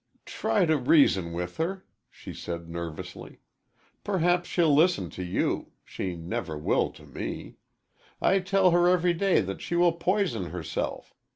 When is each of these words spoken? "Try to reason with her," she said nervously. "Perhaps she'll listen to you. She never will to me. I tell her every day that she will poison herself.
"Try 0.25 0.65
to 0.65 0.77
reason 0.77 1.31
with 1.31 1.57
her," 1.57 1.85
she 2.09 2.33
said 2.33 2.67
nervously. 2.67 3.37
"Perhaps 4.03 4.49
she'll 4.49 4.73
listen 4.73 5.11
to 5.11 5.23
you. 5.23 5.73
She 5.85 6.15
never 6.15 6.57
will 6.57 6.89
to 6.93 7.05
me. 7.05 7.57
I 8.19 8.39
tell 8.39 8.71
her 8.71 8.89
every 8.89 9.13
day 9.13 9.41
that 9.41 9.61
she 9.61 9.75
will 9.75 9.93
poison 9.93 10.45
herself. 10.45 11.13